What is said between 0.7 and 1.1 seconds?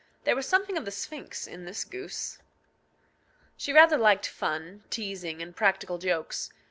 of the